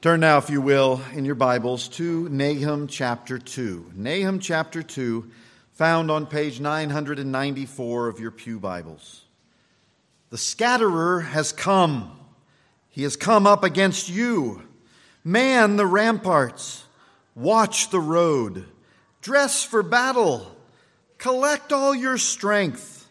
Turn 0.00 0.20
now, 0.20 0.38
if 0.38 0.48
you 0.48 0.62
will, 0.62 1.02
in 1.12 1.26
your 1.26 1.34
Bibles 1.34 1.86
to 1.88 2.26
Nahum 2.30 2.86
chapter 2.86 3.38
2. 3.38 3.92
Nahum 3.94 4.40
chapter 4.40 4.82
2, 4.82 5.30
found 5.72 6.10
on 6.10 6.24
page 6.24 6.58
994 6.58 8.08
of 8.08 8.18
your 8.18 8.30
Pew 8.30 8.58
Bibles. 8.58 9.26
The 10.30 10.38
scatterer 10.38 11.20
has 11.20 11.52
come. 11.52 12.18
He 12.88 13.02
has 13.02 13.14
come 13.14 13.46
up 13.46 13.62
against 13.62 14.08
you. 14.08 14.62
Man 15.22 15.76
the 15.76 15.84
ramparts. 15.84 16.82
Watch 17.34 17.90
the 17.90 18.00
road. 18.00 18.64
Dress 19.20 19.62
for 19.62 19.82
battle. 19.82 20.56
Collect 21.18 21.74
all 21.74 21.94
your 21.94 22.16
strength. 22.16 23.06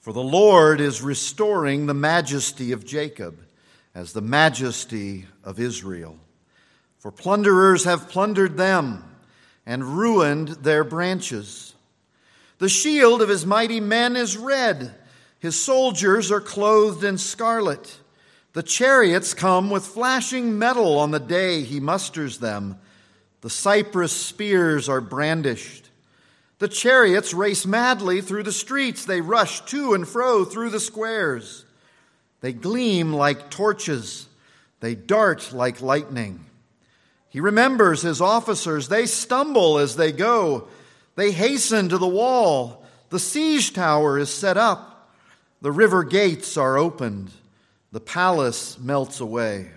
For 0.00 0.12
the 0.12 0.20
Lord 0.20 0.80
is 0.80 1.00
restoring 1.00 1.86
the 1.86 1.94
majesty 1.94 2.72
of 2.72 2.84
Jacob 2.84 3.45
as 3.96 4.12
the 4.12 4.20
majesty 4.20 5.24
of 5.42 5.58
Israel. 5.58 6.18
For 6.98 7.10
plunderers 7.10 7.84
have 7.84 8.10
plundered 8.10 8.58
them 8.58 9.02
and 9.64 9.96
ruined 9.96 10.48
their 10.48 10.84
branches. 10.84 11.74
The 12.58 12.68
shield 12.68 13.22
of 13.22 13.30
his 13.30 13.46
mighty 13.46 13.80
men 13.80 14.14
is 14.14 14.36
red, 14.36 14.94
his 15.38 15.58
soldiers 15.58 16.30
are 16.30 16.42
clothed 16.42 17.04
in 17.04 17.16
scarlet. 17.16 17.98
The 18.52 18.62
chariots 18.62 19.32
come 19.32 19.70
with 19.70 19.86
flashing 19.86 20.58
metal 20.58 20.98
on 20.98 21.10
the 21.10 21.18
day 21.18 21.62
he 21.62 21.80
musters 21.80 22.38
them. 22.38 22.78
The 23.40 23.50
cypress 23.50 24.12
spears 24.12 24.90
are 24.90 25.00
brandished. 25.00 25.88
The 26.58 26.68
chariots 26.68 27.32
race 27.32 27.64
madly 27.64 28.20
through 28.20 28.42
the 28.42 28.52
streets. 28.52 29.06
They 29.06 29.22
rush 29.22 29.62
to 29.66 29.94
and 29.94 30.06
fro 30.06 30.44
through 30.44 30.70
the 30.70 30.80
squares. 30.80 31.65
They 32.46 32.52
gleam 32.52 33.12
like 33.12 33.50
torches, 33.50 34.28
they 34.78 34.94
dart 34.94 35.52
like 35.52 35.82
lightning. 35.82 36.44
He 37.28 37.40
remembers 37.40 38.02
his 38.02 38.20
officers. 38.20 38.86
They 38.86 39.06
stumble 39.06 39.78
as 39.78 39.96
they 39.96 40.12
go. 40.12 40.68
They 41.16 41.32
hasten 41.32 41.88
to 41.88 41.98
the 41.98 42.06
wall. 42.06 42.86
The 43.10 43.18
siege 43.18 43.72
tower 43.72 44.16
is 44.16 44.30
set 44.30 44.56
up. 44.56 45.10
The 45.60 45.72
river 45.72 46.04
gates 46.04 46.56
are 46.56 46.78
opened. 46.78 47.32
The 47.90 47.98
palace 47.98 48.78
melts 48.78 49.18
away. 49.18 49.72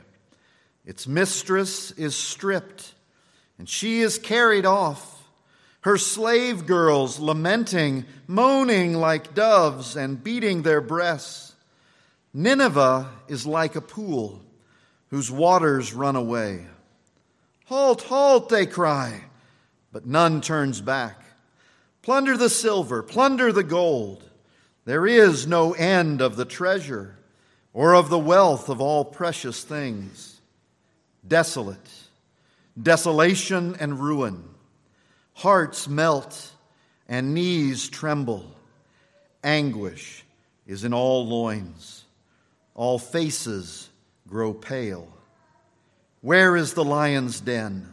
Its 0.85 1.07
mistress 1.07 1.89
is 1.93 2.15
stripped, 2.15 2.93
and 3.57 3.67
she 3.67 4.01
is 4.01 4.19
carried 4.19 4.67
off. 4.67 5.27
Her 5.81 5.97
slave 5.97 6.67
girls 6.67 7.17
lamenting, 7.19 8.05
moaning 8.27 8.93
like 8.93 9.33
doves, 9.33 9.95
and 9.95 10.23
beating 10.23 10.61
their 10.61 10.81
breasts. 10.81 11.49
Nineveh 12.33 13.09
is 13.27 13.45
like 13.47 13.75
a 13.75 13.81
pool 13.81 14.41
whose 15.09 15.31
waters 15.31 15.93
run 15.93 16.15
away. 16.15 16.65
Halt, 17.65 18.03
halt, 18.03 18.49
they 18.49 18.65
cry, 18.65 19.23
but 19.91 20.05
none 20.05 20.41
turns 20.41 20.81
back. 20.81 21.23
Plunder 22.03 22.37
the 22.37 22.49
silver, 22.49 23.01
plunder 23.01 23.51
the 23.51 23.63
gold. 23.63 24.23
There 24.85 25.07
is 25.07 25.47
no 25.47 25.73
end 25.73 26.21
of 26.21 26.35
the 26.35 26.45
treasure 26.45 27.17
or 27.73 27.95
of 27.95 28.09
the 28.09 28.19
wealth 28.19 28.69
of 28.69 28.79
all 28.79 29.05
precious 29.05 29.63
things. 29.63 30.39
Desolate, 31.27 31.77
desolation 32.81 33.75
and 33.79 33.99
ruin. 33.99 34.43
Hearts 35.33 35.87
melt 35.87 36.51
and 37.07 37.33
knees 37.33 37.89
tremble. 37.89 38.55
Anguish 39.43 40.23
is 40.67 40.83
in 40.83 40.93
all 40.93 41.25
loins 41.27 41.98
all 42.79 42.97
faces 42.97 43.89
grow 44.25 44.53
pale. 44.53 45.05
Where 46.21 46.55
is 46.55 46.75
the 46.75 46.83
lion's 46.85 47.41
den, 47.41 47.91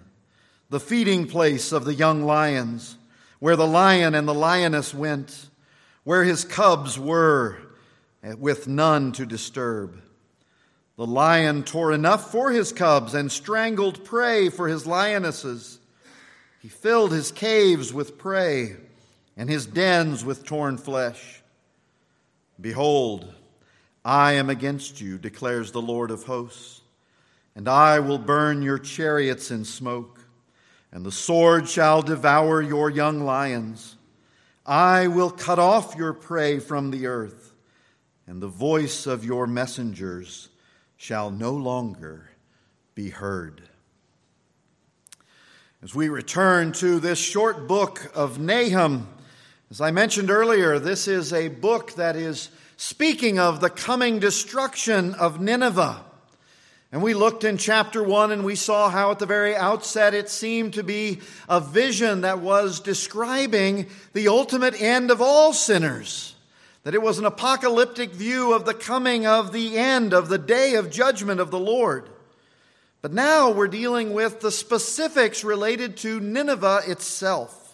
the 0.70 0.78
feeding 0.78 1.26
place 1.26 1.72
of 1.72 1.84
the 1.84 1.92
young 1.92 2.22
lions, 2.22 2.96
where 3.40 3.56
the 3.56 3.66
lion 3.66 4.14
and 4.14 4.28
the 4.28 4.34
lioness 4.34 4.94
went, 4.94 5.48
where 6.04 6.22
his 6.22 6.44
cubs 6.44 7.00
were, 7.00 7.58
eh, 8.22 8.34
with 8.38 8.68
none 8.68 9.10
to 9.10 9.26
disturb? 9.26 10.00
The 10.96 11.06
lion 11.06 11.64
tore 11.64 11.90
enough 11.90 12.30
for 12.30 12.52
his 12.52 12.72
cubs 12.72 13.12
and 13.12 13.32
strangled 13.32 14.04
prey 14.04 14.50
for 14.50 14.68
his 14.68 14.86
lionesses. 14.86 15.80
He 16.60 16.68
filled 16.68 17.10
his 17.10 17.32
caves 17.32 17.92
with 17.92 18.18
prey 18.18 18.76
and 19.36 19.50
his 19.50 19.66
dens 19.66 20.24
with 20.24 20.44
torn 20.44 20.78
flesh. 20.78 21.42
Behold, 22.60 23.34
I 24.06 24.34
am 24.34 24.50
against 24.50 25.00
you, 25.00 25.18
declares 25.18 25.72
the 25.72 25.82
Lord 25.82 26.12
of 26.12 26.22
hosts, 26.22 26.80
and 27.56 27.68
I 27.68 27.98
will 27.98 28.18
burn 28.18 28.62
your 28.62 28.78
chariots 28.78 29.50
in 29.50 29.64
smoke, 29.64 30.20
and 30.92 31.04
the 31.04 31.10
sword 31.10 31.68
shall 31.68 32.02
devour 32.02 32.62
your 32.62 32.88
young 32.88 33.24
lions. 33.24 33.96
I 34.64 35.08
will 35.08 35.30
cut 35.30 35.58
off 35.58 35.96
your 35.96 36.12
prey 36.12 36.60
from 36.60 36.92
the 36.92 37.08
earth, 37.08 37.52
and 38.28 38.40
the 38.40 38.46
voice 38.46 39.08
of 39.08 39.24
your 39.24 39.48
messengers 39.48 40.50
shall 40.96 41.32
no 41.32 41.50
longer 41.50 42.30
be 42.94 43.10
heard. 43.10 43.60
As 45.82 45.96
we 45.96 46.08
return 46.08 46.70
to 46.74 47.00
this 47.00 47.18
short 47.18 47.66
book 47.66 48.08
of 48.14 48.38
Nahum, 48.38 49.08
as 49.68 49.80
I 49.80 49.90
mentioned 49.90 50.30
earlier, 50.30 50.78
this 50.78 51.08
is 51.08 51.32
a 51.32 51.48
book 51.48 51.94
that 51.94 52.14
is 52.14 52.50
speaking 52.76 53.38
of 53.38 53.60
the 53.60 53.70
coming 53.70 54.18
destruction 54.18 55.14
of 55.14 55.40
Nineveh. 55.40 56.02
And 56.92 57.02
we 57.02 57.14
looked 57.14 57.44
in 57.44 57.58
chapter 57.58 58.02
1 58.02 58.30
and 58.32 58.44
we 58.44 58.54
saw 58.54 58.88
how 58.88 59.10
at 59.10 59.18
the 59.18 59.26
very 59.26 59.56
outset 59.56 60.14
it 60.14 60.28
seemed 60.28 60.74
to 60.74 60.82
be 60.82 61.20
a 61.48 61.60
vision 61.60 62.20
that 62.20 62.38
was 62.38 62.80
describing 62.80 63.86
the 64.12 64.28
ultimate 64.28 64.80
end 64.80 65.10
of 65.10 65.20
all 65.20 65.52
sinners. 65.52 66.34
That 66.84 66.94
it 66.94 67.02
was 67.02 67.18
an 67.18 67.24
apocalyptic 67.24 68.12
view 68.12 68.52
of 68.52 68.64
the 68.64 68.74
coming 68.74 69.26
of 69.26 69.52
the 69.52 69.76
end, 69.76 70.12
of 70.12 70.28
the 70.28 70.38
day 70.38 70.76
of 70.76 70.90
judgment 70.90 71.40
of 71.40 71.50
the 71.50 71.58
Lord. 71.58 72.08
But 73.02 73.12
now 73.12 73.50
we're 73.50 73.68
dealing 73.68 74.12
with 74.12 74.40
the 74.40 74.52
specifics 74.52 75.42
related 75.42 75.96
to 75.98 76.20
Nineveh 76.20 76.82
itself. 76.86 77.65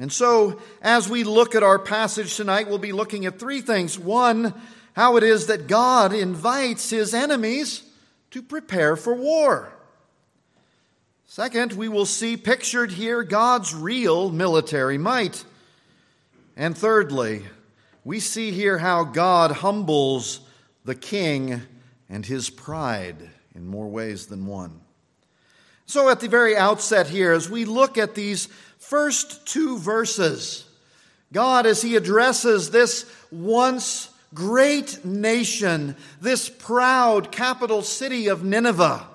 And 0.00 0.12
so, 0.12 0.60
as 0.80 1.08
we 1.08 1.24
look 1.24 1.54
at 1.54 1.64
our 1.64 1.78
passage 1.78 2.36
tonight, 2.36 2.68
we'll 2.68 2.78
be 2.78 2.92
looking 2.92 3.26
at 3.26 3.38
three 3.38 3.60
things. 3.60 3.98
One, 3.98 4.54
how 4.92 5.16
it 5.16 5.24
is 5.24 5.46
that 5.46 5.66
God 5.66 6.12
invites 6.12 6.90
his 6.90 7.12
enemies 7.12 7.82
to 8.30 8.42
prepare 8.42 8.94
for 8.94 9.14
war. 9.14 9.72
Second, 11.26 11.72
we 11.72 11.88
will 11.88 12.06
see 12.06 12.36
pictured 12.36 12.92
here 12.92 13.22
God's 13.22 13.74
real 13.74 14.30
military 14.30 14.98
might. 14.98 15.44
And 16.56 16.76
thirdly, 16.76 17.44
we 18.04 18.20
see 18.20 18.52
here 18.52 18.78
how 18.78 19.04
God 19.04 19.50
humbles 19.50 20.40
the 20.84 20.94
king 20.94 21.60
and 22.08 22.24
his 22.24 22.50
pride 22.50 23.30
in 23.54 23.66
more 23.66 23.88
ways 23.88 24.26
than 24.26 24.46
one. 24.46 24.80
So, 25.86 26.08
at 26.08 26.20
the 26.20 26.28
very 26.28 26.56
outset 26.56 27.08
here, 27.08 27.32
as 27.32 27.48
we 27.48 27.64
look 27.64 27.96
at 27.96 28.14
these 28.14 28.48
first 28.78 29.46
two 29.46 29.78
verses, 29.78 30.64
God, 31.32 31.66
as 31.66 31.82
He 31.82 31.96
addresses 31.96 32.70
this 32.70 33.10
once 33.30 34.10
great 34.34 35.04
nation, 35.04 35.96
this 36.20 36.48
proud 36.48 37.32
capital 37.32 37.82
city 37.82 38.28
of 38.28 38.44
Nineveh, 38.44 39.06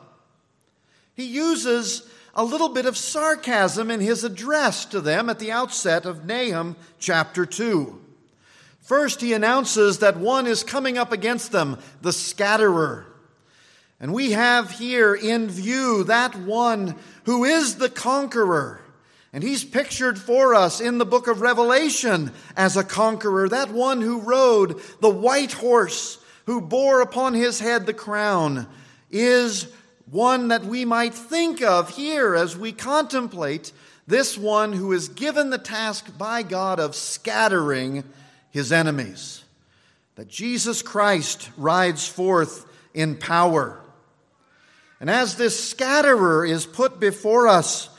He 1.15 1.25
uses 1.25 2.07
a 2.35 2.43
little 2.43 2.69
bit 2.69 2.85
of 2.85 2.97
sarcasm 2.97 3.91
in 3.91 3.99
His 3.99 4.23
address 4.23 4.85
to 4.85 5.01
them 5.01 5.29
at 5.29 5.39
the 5.39 5.51
outset 5.51 6.05
of 6.05 6.25
Nahum 6.25 6.75
chapter 6.99 7.45
2. 7.45 7.99
First, 8.81 9.21
He 9.21 9.33
announces 9.33 9.99
that 9.99 10.17
one 10.17 10.45
is 10.45 10.63
coming 10.63 10.97
up 10.97 11.11
against 11.11 11.51
them, 11.51 11.77
the 12.01 12.13
scatterer. 12.13 13.05
And 13.99 14.13
we 14.13 14.31
have 14.31 14.71
here 14.71 15.15
in 15.15 15.47
view 15.47 16.03
that 16.05 16.35
one 16.35 16.95
who 17.23 17.45
is 17.45 17.75
the 17.75 17.89
conqueror 17.89 18.82
and 19.33 19.41
he's 19.43 19.63
pictured 19.63 20.19
for 20.19 20.53
us 20.53 20.79
in 20.79 20.99
the 20.99 21.05
book 21.05 21.27
of 21.27 21.41
Revelation 21.41 22.31
as 22.55 22.77
a 22.77 22.83
conqueror, 22.83 23.49
that 23.49 23.71
one 23.71 23.99
who 23.99 24.21
rode 24.21 24.79
the 25.01 25.09
white 25.09 25.53
horse, 25.53 26.23
who 26.45 26.61
bore 26.61 27.01
upon 27.01 27.33
his 27.33 27.59
head 27.59 27.87
the 27.87 27.95
crown, 27.95 28.67
is 29.09 29.67
one 30.11 30.49
that 30.49 30.63
we 30.63 30.85
might 30.85 31.15
think 31.15 31.63
of 31.63 31.89
here 31.89 32.35
as 32.35 32.55
we 32.55 32.71
contemplate 32.71 33.71
this 34.05 34.37
one 34.37 34.73
who 34.73 34.91
is 34.91 35.09
given 35.09 35.49
the 35.49 35.57
task 35.57 36.15
by 36.15 36.43
God 36.43 36.79
of 36.79 36.95
scattering 36.95 38.03
his 38.51 38.71
enemies. 38.71 39.43
That 40.15 40.27
Jesus 40.27 40.83
Christ 40.83 41.49
rides 41.57 42.07
forth 42.07 42.67
in 42.93 43.15
power. 43.15 43.79
And 44.99 45.09
as 45.09 45.37
this 45.37 45.69
scatterer 45.69 46.45
is 46.45 46.67
put 46.67 46.99
before 46.99 47.47
us, 47.47 47.89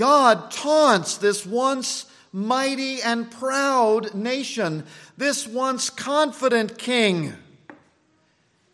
God 0.00 0.50
taunts 0.50 1.18
this 1.18 1.44
once 1.44 2.06
mighty 2.32 3.02
and 3.02 3.30
proud 3.30 4.14
nation, 4.14 4.86
this 5.18 5.46
once 5.46 5.90
confident 5.90 6.78
king. 6.78 7.34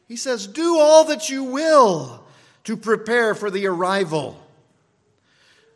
He 0.07 0.15
says, 0.15 0.47
Do 0.47 0.79
all 0.79 1.03
that 1.07 1.29
you 1.29 1.43
will 1.43 2.25
to 2.63 2.77
prepare 2.77 3.35
for 3.35 3.51
the 3.51 3.67
arrival. 3.67 4.41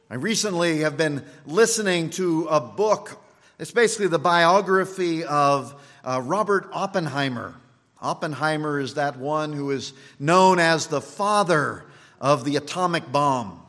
I 0.08 0.14
recently 0.14 0.82
have 0.82 0.96
been 0.96 1.24
listening 1.46 2.10
to 2.10 2.46
a 2.46 2.60
book. 2.60 3.20
It's 3.58 3.72
basically 3.72 4.06
the 4.06 4.20
biography 4.20 5.24
of 5.24 5.74
uh, 6.04 6.22
Robert 6.22 6.68
Oppenheimer. 6.72 7.56
Oppenheimer 8.00 8.78
is 8.78 8.94
that 8.94 9.18
one 9.18 9.52
who 9.52 9.72
is 9.72 9.94
known 10.20 10.60
as 10.60 10.86
the 10.86 11.00
father 11.00 11.84
of 12.20 12.44
the 12.44 12.54
atomic 12.54 13.10
bomb. 13.10 13.60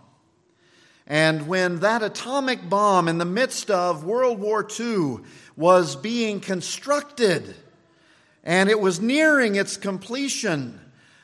And 1.12 1.46
when 1.50 1.80
that 1.80 2.02
atomic 2.02 2.70
bomb, 2.70 3.10
in 3.10 3.18
the 3.18 3.26
midst 3.26 3.70
of 3.70 4.06
World 4.06 4.40
War 4.40 4.66
II, 4.80 5.18
was 5.58 5.98
being 5.98 6.40
constructed 6.40 7.54
and 8.46 8.70
it 8.70 8.80
was 8.80 9.02
nearing 9.02 9.56
its 9.58 9.76
completion, 9.76 10.80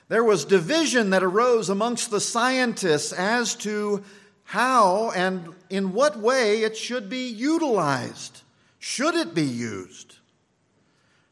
there 0.10 0.26
was 0.26 0.44
division 0.44 1.12
that 1.12 1.24
arose 1.24 1.70
amongst 1.70 2.12
the 2.12 2.20
scientists 2.20 3.14
as 3.14 3.56
to 3.56 4.04
how 4.44 5.12
and 5.12 5.56
in 5.70 5.94
what 5.94 6.20
way 6.20 6.64
it 6.64 6.76
should 6.76 7.08
be 7.08 7.30
utilized. 7.30 8.42
Should 8.80 9.16
it 9.16 9.34
be 9.34 9.46
used? 9.46 10.18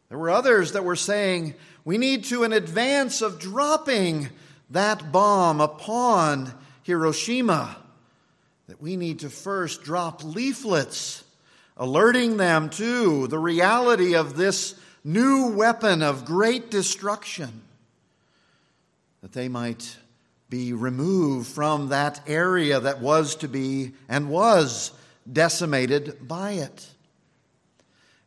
There 0.08 0.18
were 0.18 0.30
others 0.30 0.72
that 0.72 0.86
were 0.86 0.96
saying, 0.96 1.56
we 1.84 1.98
need 1.98 2.24
to, 2.26 2.46
in 2.46 2.54
advance 2.54 3.22
of 3.22 3.38
dropping 3.38 4.30
that 4.70 5.12
bomb 5.12 5.60
upon 5.60 6.54
Hiroshima, 6.84 7.82
that 8.68 8.82
we 8.82 8.96
need 8.98 9.20
to 9.20 9.30
first 9.30 9.84
drop 9.84 10.24
leaflets 10.24 11.24
alerting 11.78 12.38
them 12.38 12.70
to 12.70 13.28
the 13.28 13.38
reality 13.38 14.16
of 14.16 14.36
this 14.36 14.76
new 15.04 15.48
weapon 15.50 16.02
of 16.02 16.26
great 16.26 16.72
destruction, 16.72 17.62
that 19.22 19.34
they 19.34 19.48
might 19.48 19.98
be 20.50 20.74
removed 20.74 21.48
from 21.48 21.90
that 21.90 22.22
area 22.28 22.80
that 22.80 23.02
was 23.02 23.36
to 23.36 23.48
be 23.48 23.92
and 24.08 24.30
was 24.30 24.92
decimated 25.32 26.28
by 26.28 26.52
it. 26.52 26.88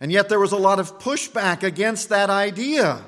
And 0.01 0.13
yet 0.13 0.29
there 0.29 0.41
was 0.41 0.53
a 0.53 0.57
lot 0.57 0.79
of 0.79 0.99
pushback 0.99 1.63
against 1.63 2.11
that 2.11 2.31
idea. 2.31 3.03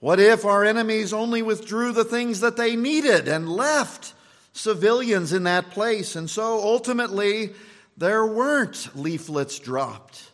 What 0.00 0.20
if 0.20 0.44
our 0.44 0.64
enemies 0.64 1.12
only 1.12 1.42
withdrew 1.42 1.92
the 1.92 2.04
things 2.04 2.40
that 2.40 2.56
they 2.56 2.76
needed 2.76 3.28
and 3.28 3.48
left 3.48 4.12
civilians 4.54 5.34
in 5.34 5.42
that 5.42 5.70
place? 5.70 6.16
And 6.16 6.30
so 6.30 6.62
ultimately, 6.62 7.50
there 7.98 8.24
weren't 8.24 8.88
leaflets 8.96 9.58
dropped. 9.58 10.30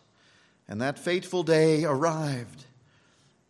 And 0.68 0.80
that 0.80 1.00
fateful 1.00 1.42
day 1.42 1.84
arrived, 1.84 2.64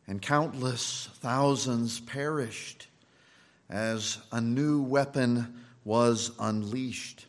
and 0.06 0.22
countless 0.22 1.10
thousands 1.20 2.00
perished 2.00 2.86
as 3.68 4.16
a 4.32 4.40
new 4.40 4.80
weapon 4.80 5.60
was 5.84 6.32
unleashed. 6.40 7.26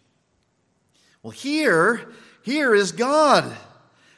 Well, 1.21 1.31
here, 1.31 2.09
here 2.43 2.73
is 2.73 2.93
God 2.93 3.53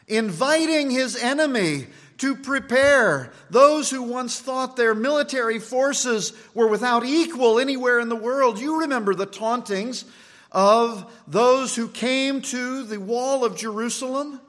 inviting 0.08 0.92
his 0.92 1.16
enemy 1.16 1.88
to 2.24 2.38
prepare 2.38 3.34
those 3.50 3.90
who 3.90 4.02
once 4.02 4.40
thought 4.40 4.78
their 4.78 4.96
military 4.96 5.60
forces 5.60 6.32
were 6.54 6.70
without 6.70 7.04
equal 7.04 7.60
anywhere 7.60 8.00
in 8.00 8.08
the 8.08 8.16
world. 8.16 8.58
You 8.58 8.80
remember 8.80 9.14
the 9.14 9.26
tauntings 9.26 10.06
of 10.50 11.14
those 11.28 11.76
who 11.76 11.90
came 11.90 12.42
to 12.44 12.84
the 12.84 12.98
wall 12.98 13.44
of 13.44 13.58
Jerusalem 13.58 14.40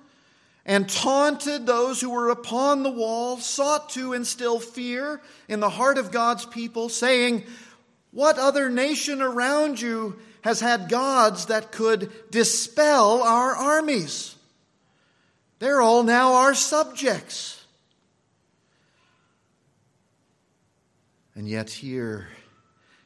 and 0.65 0.89
taunted 0.89 1.67
those 1.67 2.01
who 2.01 2.11
were 2.11 2.31
upon 2.31 2.85
the 2.85 2.93
wall, 2.93 3.39
sought 3.39 3.91
to 3.91 4.13
instill 4.13 4.61
fear 4.61 5.21
in 5.49 5.59
the 5.59 5.69
heart 5.69 5.99
of 5.99 6.13
God's 6.13 6.47
people, 6.47 6.89
saying, 6.89 7.43
What 8.13 8.39
other 8.39 8.71
nation 8.71 9.21
around 9.21 9.81
you 9.81 10.17
has 10.43 10.61
had 10.61 10.89
gods 10.89 11.47
that 11.47 11.73
could 11.73 12.13
dispel 12.31 13.21
our 13.25 13.57
armies? 13.57 14.37
They're 15.59 15.83
all 15.83 16.05
now 16.05 16.35
our 16.35 16.55
subjects. 16.55 17.54
And 21.35 21.49
yet, 21.49 21.71
here, 21.71 22.29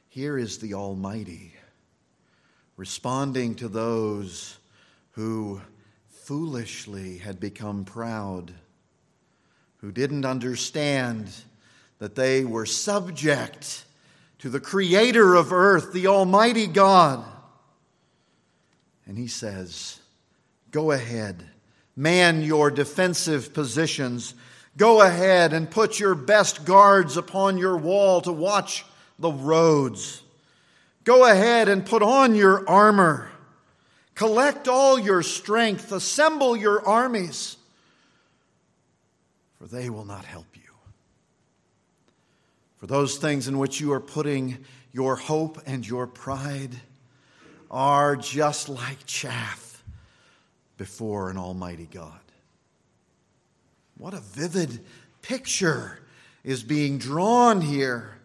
here 0.08 0.36
is 0.36 0.58
the 0.58 0.74
Almighty 0.74 1.54
responding 2.76 3.54
to 3.56 3.68
those 3.68 4.58
who 5.12 5.60
foolishly 6.08 7.18
had 7.18 7.40
become 7.40 7.84
proud, 7.84 8.52
who 9.78 9.90
didn't 9.90 10.24
understand 10.24 11.30
that 11.98 12.14
they 12.14 12.44
were 12.44 12.66
subject 12.66 13.84
to 14.38 14.48
the 14.48 14.60
creator 14.60 15.34
of 15.34 15.52
earth, 15.52 15.92
the 15.92 16.06
Almighty 16.06 16.66
God. 16.66 17.24
And 19.06 19.18
he 19.18 19.26
says, 19.26 19.98
Go 20.70 20.90
ahead 20.92 21.44
man 21.98 22.42
your 22.42 22.70
defensive 22.70 23.52
positions. 23.52 24.34
Go 24.78 25.02
ahead 25.02 25.52
and 25.52 25.68
put 25.68 25.98
your 25.98 26.14
best 26.14 26.64
guards 26.64 27.16
upon 27.16 27.58
your 27.58 27.76
wall 27.76 28.20
to 28.20 28.32
watch 28.32 28.86
the 29.18 29.30
roads. 29.30 30.22
Go 31.02 31.28
ahead 31.28 31.68
and 31.68 31.84
put 31.84 32.00
on 32.00 32.36
your 32.36 32.66
armor. 32.68 33.28
Collect 34.14 34.68
all 34.68 34.96
your 34.96 35.22
strength. 35.24 35.90
Assemble 35.90 36.56
your 36.56 36.86
armies, 36.86 37.56
for 39.58 39.66
they 39.66 39.90
will 39.90 40.04
not 40.04 40.24
help 40.24 40.46
you. 40.54 40.62
For 42.76 42.86
those 42.86 43.16
things 43.16 43.48
in 43.48 43.58
which 43.58 43.80
you 43.80 43.92
are 43.92 44.00
putting 44.00 44.58
your 44.92 45.16
hope 45.16 45.60
and 45.66 45.84
your 45.84 46.06
pride 46.06 46.76
are 47.68 48.14
just 48.14 48.68
like 48.68 48.98
chaff 49.06 49.82
before 50.76 51.30
an 51.30 51.36
almighty 51.36 51.88
God. 51.90 52.20
What 53.98 54.14
a 54.14 54.20
vivid 54.20 54.80
picture 55.22 55.98
is 56.44 56.62
being 56.62 56.98
drawn 56.98 57.60
here. 57.60 58.16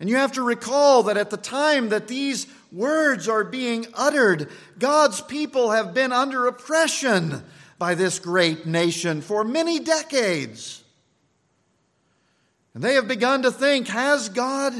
And 0.00 0.08
you 0.08 0.16
have 0.16 0.32
to 0.32 0.42
recall 0.42 1.04
that 1.04 1.16
at 1.16 1.30
the 1.30 1.36
time 1.36 1.90
that 1.90 2.08
these 2.08 2.46
words 2.72 3.28
are 3.28 3.44
being 3.44 3.86
uttered, 3.94 4.48
God's 4.78 5.20
people 5.20 5.70
have 5.70 5.92
been 5.92 6.12
under 6.12 6.46
oppression 6.46 7.42
by 7.78 7.94
this 7.94 8.18
great 8.18 8.66
nation 8.66 9.20
for 9.20 9.44
many 9.44 9.80
decades. 9.80 10.82
And 12.74 12.82
they 12.82 12.94
have 12.94 13.08
begun 13.08 13.42
to 13.42 13.50
think 13.50 13.88
Has 13.88 14.28
God 14.30 14.72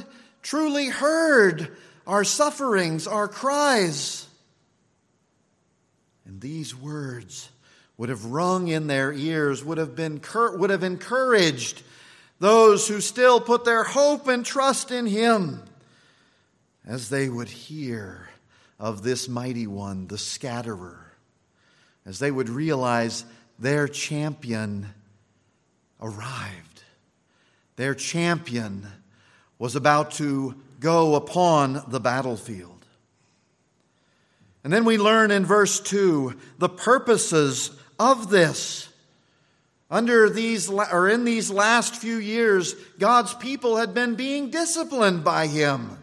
truly 0.43 0.87
heard 0.87 1.77
our 2.07 2.25
sufferings, 2.25 3.07
our 3.07 3.29
cries? 3.29 4.27
And 6.25 6.41
these 6.41 6.75
words 6.75 7.49
would 7.99 8.09
have 8.09 8.25
rung 8.25 8.69
in 8.69 8.87
their 8.87 9.13
ears, 9.13 9.65
would 9.65 9.77
have, 9.77 9.95
been, 9.95 10.21
would 10.35 10.71
have 10.71 10.85
encouraged 10.85 11.83
those 12.39 12.87
who 12.87 13.01
still 13.01 13.41
put 13.41 13.65
their 13.65 13.83
hope 13.83 14.29
and 14.29 14.47
trust 14.47 14.93
in 14.93 15.07
Him 15.07 15.63
as 16.87 17.11
they 17.11 17.29
would 17.29 17.49
hear 17.49 18.31
of 18.79 19.03
this 19.03 19.29
mighty 19.29 19.67
one, 19.67 20.07
the 20.07 20.17
scatterer, 20.17 21.13
as 22.07 22.21
they 22.21 22.31
would 22.31 22.49
realize 22.49 23.25
their 23.59 23.89
champion 23.89 24.87
arrived. 26.01 26.85
Their 27.75 27.95
champion 27.95 28.87
was 29.59 29.75
about 29.75 30.13
to 30.13 30.55
go 30.79 31.17
upon 31.17 31.83
the 31.89 31.99
battlefield. 31.99 32.87
And 34.63 34.73
then 34.73 34.85
we 34.85 34.99
learn 34.99 35.31
in 35.33 35.45
verse 35.45 35.81
2 35.81 36.39
the 36.59 36.69
purposes 36.69 37.71
of 37.99 38.31
this. 38.31 38.89
Under 39.91 40.29
these, 40.29 40.69
or 40.69 41.09
in 41.09 41.25
these 41.25 41.51
last 41.51 41.97
few 41.97 42.17
years, 42.17 42.75
God's 42.99 43.33
people 43.35 43.77
had 43.77 43.95
been 43.95 44.17
being 44.17 44.51
disciplined 44.51 45.25
by 45.25 45.47
Him. 45.47 45.97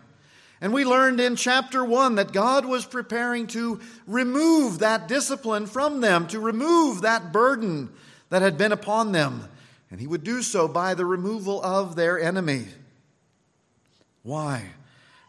And 0.60 0.74
we 0.74 0.86
learned 0.86 1.20
in 1.20 1.36
chapter 1.36 1.86
1 1.86 2.16
that 2.16 2.32
God 2.32 2.66
was 2.66 2.86
preparing 2.86 3.46
to 3.48 3.80
remove 4.08 4.80
that 4.80 5.08
discipline 5.08 5.68
from 5.68 6.02
them, 6.02 6.28
to 6.28 6.40
remove 6.40 7.02
that 7.02 7.32
burden 7.32 7.90
that 8.30 8.42
had 8.42 8.58
been 8.58 8.72
upon 8.72 9.12
them. 9.12 9.48
And 9.92 10.00
He 10.00 10.08
would 10.08 10.24
do 10.24 10.42
so 10.42 10.68
by 10.68 10.96
the 10.96 11.06
removal 11.06 11.62
of 11.62 11.96
their 11.96 12.20
enemy. 12.20 12.66
Why? 14.24 14.64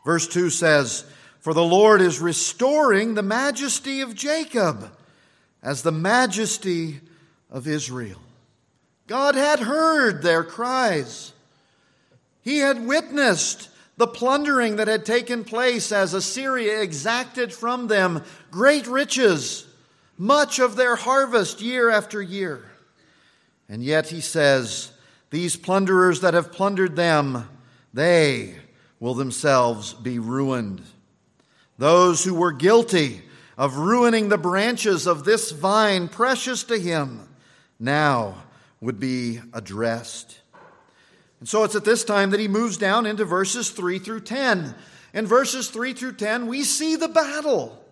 Verse 0.04 0.26
2 0.26 0.48
says, 0.48 1.04
for 1.46 1.54
the 1.54 1.62
Lord 1.62 2.00
is 2.00 2.18
restoring 2.18 3.14
the 3.14 3.22
majesty 3.22 4.00
of 4.00 4.16
Jacob 4.16 4.90
as 5.62 5.82
the 5.82 5.92
majesty 5.92 7.00
of 7.50 7.66
Israel. 7.66 8.20
God 9.06 9.34
had 9.34 9.60
heard 9.60 10.22
their 10.22 10.42
cries. 10.42 11.32
He 12.42 12.58
had 12.58 12.86
witnessed 12.86 13.68
the 13.96 14.06
plundering 14.06 14.76
that 14.76 14.88
had 14.88 15.06
taken 15.06 15.44
place 15.44 15.90
as 15.90 16.12
Assyria 16.12 16.82
exacted 16.82 17.52
from 17.52 17.88
them 17.88 18.22
great 18.50 18.86
riches, 18.86 19.66
much 20.18 20.58
of 20.58 20.76
their 20.76 20.96
harvest 20.96 21.60
year 21.60 21.90
after 21.90 22.20
year. 22.20 22.64
And 23.68 23.82
yet 23.82 24.08
he 24.08 24.20
says, 24.20 24.92
These 25.30 25.56
plunderers 25.56 26.20
that 26.20 26.34
have 26.34 26.52
plundered 26.52 26.94
them, 26.94 27.48
they 27.94 28.56
will 29.00 29.14
themselves 29.14 29.94
be 29.94 30.18
ruined. 30.18 30.82
Those 31.78 32.24
who 32.24 32.34
were 32.34 32.52
guilty 32.52 33.22
of 33.56 33.76
ruining 33.76 34.28
the 34.28 34.38
branches 34.38 35.06
of 35.06 35.24
this 35.24 35.50
vine 35.50 36.08
precious 36.08 36.64
to 36.64 36.78
him 36.78 37.28
now 37.78 38.42
would 38.80 39.00
be 39.00 39.40
addressed. 39.52 40.40
And 41.40 41.48
so 41.48 41.64
it's 41.64 41.74
at 41.74 41.84
this 41.84 42.04
time 42.04 42.30
that 42.30 42.40
he 42.40 42.48
moves 42.48 42.76
down 42.76 43.06
into 43.06 43.24
verses 43.24 43.70
3 43.70 43.98
through 43.98 44.20
10. 44.20 44.74
In 45.14 45.26
verses 45.26 45.70
3 45.70 45.92
through 45.92 46.14
10, 46.14 46.46
we 46.46 46.62
see 46.62 46.96
the 46.96 47.08
battle. 47.08 47.82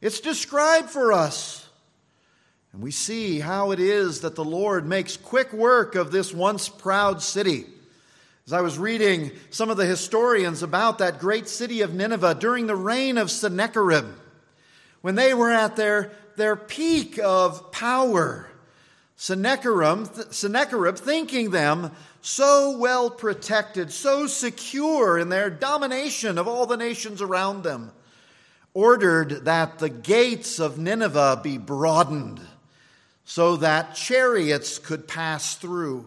It's 0.00 0.20
described 0.20 0.90
for 0.90 1.12
us. 1.12 1.68
And 2.72 2.82
we 2.82 2.90
see 2.90 3.38
how 3.38 3.70
it 3.70 3.80
is 3.80 4.20
that 4.22 4.34
the 4.34 4.44
Lord 4.44 4.86
makes 4.86 5.16
quick 5.16 5.52
work 5.52 5.94
of 5.94 6.10
this 6.10 6.32
once 6.32 6.68
proud 6.68 7.20
city. 7.22 7.66
As 8.46 8.52
I 8.52 8.62
was 8.62 8.78
reading 8.78 9.30
some 9.50 9.70
of 9.70 9.76
the 9.76 9.86
historians 9.86 10.62
about 10.62 10.98
that 10.98 11.20
great 11.20 11.48
city 11.48 11.82
of 11.82 11.94
Nineveh 11.94 12.34
during 12.34 12.66
the 12.66 12.74
reign 12.74 13.18
of 13.18 13.30
Sennacherib, 13.30 14.06
when 15.02 15.14
they 15.16 15.34
were 15.34 15.50
at 15.50 15.76
their, 15.76 16.10
their 16.36 16.56
peak 16.56 17.18
of 17.18 17.70
power, 17.70 18.48
Sennacherib, 19.16 20.08
Sennacherib, 20.32 20.96
thinking 20.96 21.50
them 21.50 21.92
so 22.22 22.76
well 22.78 23.10
protected, 23.10 23.92
so 23.92 24.26
secure 24.26 25.18
in 25.18 25.28
their 25.28 25.50
domination 25.50 26.38
of 26.38 26.48
all 26.48 26.66
the 26.66 26.76
nations 26.76 27.20
around 27.20 27.62
them, 27.62 27.92
ordered 28.74 29.44
that 29.44 29.78
the 29.78 29.88
gates 29.88 30.58
of 30.58 30.78
Nineveh 30.78 31.40
be 31.42 31.58
broadened 31.58 32.40
so 33.24 33.56
that 33.56 33.94
chariots 33.94 34.78
could 34.78 35.06
pass 35.06 35.56
through. 35.56 36.06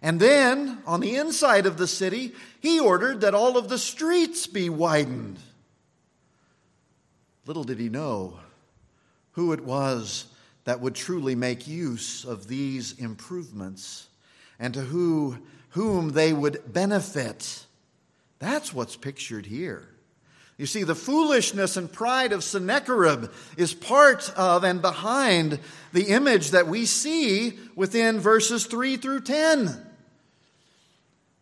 And 0.00 0.20
then, 0.20 0.78
on 0.86 1.00
the 1.00 1.16
inside 1.16 1.66
of 1.66 1.76
the 1.76 1.86
city, 1.86 2.32
he 2.60 2.78
ordered 2.78 3.20
that 3.20 3.34
all 3.34 3.56
of 3.56 3.68
the 3.68 3.78
streets 3.78 4.46
be 4.46 4.70
widened. 4.70 5.38
Little 7.48 7.64
did 7.64 7.78
he 7.78 7.88
know 7.88 8.34
who 9.32 9.54
it 9.54 9.64
was 9.64 10.26
that 10.64 10.80
would 10.80 10.94
truly 10.94 11.34
make 11.34 11.66
use 11.66 12.26
of 12.26 12.46
these 12.46 12.92
improvements 12.98 14.06
and 14.58 14.74
to 14.74 14.82
who, 14.82 15.38
whom 15.70 16.10
they 16.10 16.34
would 16.34 16.70
benefit. 16.70 17.64
That's 18.38 18.74
what's 18.74 18.96
pictured 18.96 19.46
here. 19.46 19.88
You 20.58 20.66
see, 20.66 20.82
the 20.82 20.94
foolishness 20.94 21.78
and 21.78 21.90
pride 21.90 22.32
of 22.32 22.44
Sennacherib 22.44 23.30
is 23.56 23.72
part 23.72 24.30
of 24.36 24.62
and 24.62 24.82
behind 24.82 25.58
the 25.94 26.08
image 26.08 26.50
that 26.50 26.66
we 26.66 26.84
see 26.84 27.58
within 27.74 28.20
verses 28.20 28.66
3 28.66 28.98
through 28.98 29.22
10. 29.22 29.86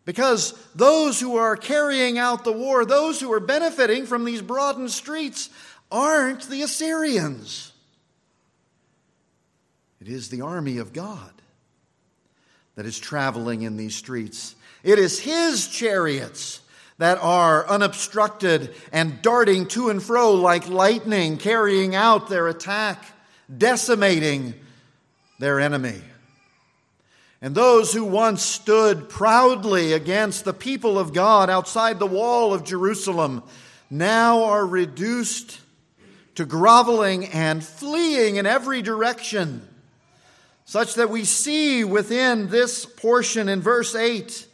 Because 0.05 0.53
those 0.73 1.19
who 1.19 1.35
are 1.35 1.57
carrying 1.57 2.17
out 2.17 2.45
the 2.45 2.53
war, 2.53 2.85
those 2.85 3.19
who 3.19 3.29
are 3.33 3.41
benefiting 3.41 4.05
from 4.05 4.23
these 4.23 4.41
broadened 4.41 4.91
streets, 4.91 5.49
aren't 5.91 6.49
the 6.49 6.61
Assyrians. 6.63 7.71
It 10.01 10.07
is 10.07 10.29
the 10.29 10.41
army 10.41 10.77
of 10.77 10.93
God 10.93 11.31
that 12.75 12.85
is 12.85 12.99
traveling 12.99 13.63
in 13.63 13.77
these 13.77 13.95
streets. 13.95 14.55
It 14.83 14.99
is 14.99 15.19
His 15.19 15.67
chariots 15.67 16.61
that 16.99 17.17
are 17.21 17.67
unobstructed 17.67 18.73
and 18.91 19.21
darting 19.21 19.67
to 19.67 19.89
and 19.89 20.01
fro 20.01 20.33
like 20.33 20.69
lightning, 20.69 21.37
carrying 21.37 21.95
out 21.95 22.29
their 22.29 22.47
attack, 22.47 23.03
decimating 23.55 24.53
their 25.39 25.59
enemy. 25.59 26.01
And 27.41 27.53
those 27.53 27.93
who 27.93 28.03
once 28.03 28.41
stood 28.41 29.09
proudly 29.09 29.93
against 29.93 30.43
the 30.43 30.53
people 30.53 30.97
of 30.97 31.13
God 31.13 31.49
outside 31.49 31.99
the 31.99 32.07
wall 32.07 32.53
of 32.53 32.63
Jerusalem 32.63 33.43
now 33.91 34.45
are 34.45 34.65
reduced 34.65 35.59
to 36.37 36.45
groveling 36.45 37.25
and 37.25 37.65
fleeing 37.65 38.35
in 38.35 38.45
every 38.45 38.83
direction, 38.83 39.67
such 40.65 40.93
that 40.93 41.09
we 41.09 41.25
see 41.25 41.83
within 41.83 42.49
this 42.49 42.85
portion 42.85 43.49
in 43.49 43.59
verse 43.59 43.95
8 43.95 44.45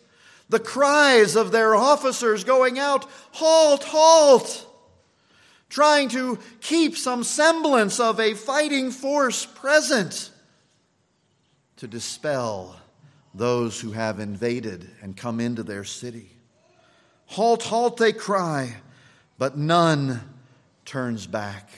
the 0.48 0.60
cries 0.60 1.36
of 1.36 1.52
their 1.52 1.76
officers 1.76 2.46
going 2.46 2.80
out, 2.80 3.06
Halt, 3.34 3.84
halt! 3.84 4.66
Trying 5.68 6.08
to 6.10 6.40
keep 6.62 6.96
some 6.96 7.22
semblance 7.22 8.00
of 8.00 8.18
a 8.18 8.34
fighting 8.34 8.90
force 8.90 9.46
present 9.46 10.32
to 11.76 11.88
dispel 11.88 12.80
those 13.34 13.82
who 13.82 13.92
have 13.92 14.22
invaded 14.22 14.90
and 15.02 15.18
come 15.18 15.42
into 15.42 15.64
their 15.64 15.84
city. 15.84 16.30
Halt, 17.26 17.64
halt, 17.64 17.98
they 17.98 18.14
cry, 18.14 18.78
but 19.38 19.58
none 19.58 20.33
turns 20.86 21.28
back. 21.28 21.70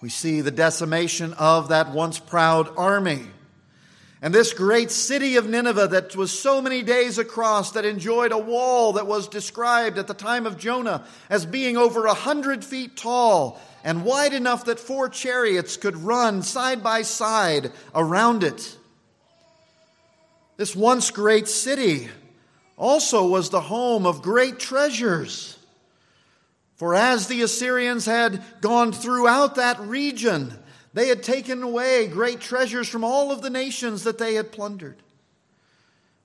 We 0.00 0.08
see 0.08 0.40
the 0.40 0.50
decimation 0.50 1.34
of 1.34 1.68
that 1.68 1.90
once 1.90 2.18
proud 2.18 2.70
army. 2.76 3.26
And 4.22 4.34
this 4.34 4.52
great 4.52 4.90
city 4.90 5.36
of 5.36 5.48
Nineveh 5.48 5.88
that 5.88 6.14
was 6.14 6.30
so 6.38 6.60
many 6.60 6.82
days 6.82 7.16
across, 7.16 7.72
that 7.72 7.86
enjoyed 7.86 8.32
a 8.32 8.38
wall 8.38 8.94
that 8.94 9.06
was 9.06 9.28
described 9.28 9.96
at 9.96 10.06
the 10.06 10.14
time 10.14 10.46
of 10.46 10.58
Jonah 10.58 11.04
as 11.30 11.46
being 11.46 11.76
over 11.78 12.04
a 12.06 12.14
hundred 12.14 12.62
feet 12.62 12.96
tall 12.96 13.58
and 13.82 14.04
wide 14.04 14.34
enough 14.34 14.66
that 14.66 14.78
four 14.78 15.08
chariots 15.08 15.78
could 15.78 15.96
run 15.96 16.42
side 16.42 16.82
by 16.82 17.00
side 17.00 17.72
around 17.94 18.44
it. 18.44 18.76
This 20.58 20.76
once 20.76 21.10
great 21.10 21.48
city 21.48 22.10
also 22.76 23.26
was 23.26 23.48
the 23.48 23.62
home 23.62 24.04
of 24.04 24.20
great 24.20 24.58
treasures. 24.58 25.56
For 26.80 26.94
as 26.94 27.26
the 27.26 27.42
Assyrians 27.42 28.06
had 28.06 28.42
gone 28.62 28.92
throughout 28.92 29.56
that 29.56 29.78
region, 29.80 30.58
they 30.94 31.08
had 31.08 31.22
taken 31.22 31.62
away 31.62 32.06
great 32.06 32.40
treasures 32.40 32.88
from 32.88 33.04
all 33.04 33.30
of 33.30 33.42
the 33.42 33.50
nations 33.50 34.04
that 34.04 34.16
they 34.16 34.32
had 34.32 34.50
plundered. 34.50 34.96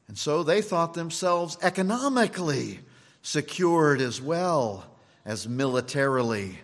And 0.08 0.18
so 0.18 0.44
they 0.44 0.62
thought 0.62 0.94
themselves 0.94 1.58
economically 1.62 2.80
secured 3.22 4.00
as 4.00 4.22
well 4.22 4.86
as 5.26 5.46
militarily 5.46 6.58